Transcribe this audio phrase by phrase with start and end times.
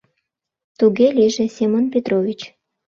[0.77, 2.39] Туге лийже, Семон Петрович!